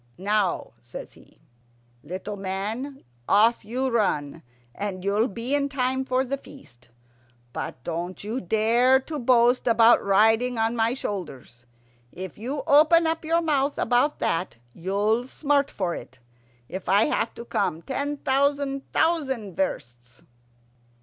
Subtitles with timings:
[0.17, 1.37] "Now," says he,
[2.01, 4.41] "little man, off you run,
[4.73, 6.89] and you'll be in time for the feast.
[7.53, 11.67] But don't you dare to boast about riding on my shoulders.
[12.11, 16.17] If you open your mouth about that you'll smart for it,
[16.67, 20.23] if I have to come ten thousand thousand versts."